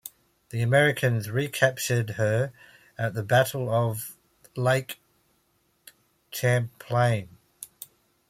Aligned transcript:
The 0.49 0.63
Americans 0.63 1.29
recaptured 1.29 2.09
her 2.17 2.53
at 2.97 3.13
the 3.13 3.21
Battle 3.21 3.69
of 3.71 4.17
Lake 4.55 4.99
Champlain. 6.31 7.37